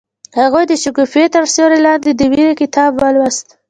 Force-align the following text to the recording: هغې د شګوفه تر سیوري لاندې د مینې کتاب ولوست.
هغې 0.39 0.63
د 0.67 0.73
شګوفه 0.83 1.23
تر 1.35 1.43
سیوري 1.53 1.79
لاندې 1.87 2.09
د 2.13 2.21
مینې 2.31 2.53
کتاب 2.61 2.91
ولوست. 3.01 3.47